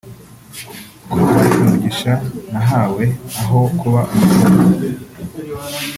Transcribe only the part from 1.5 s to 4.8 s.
umugisha nahawe aho kuba umuvumo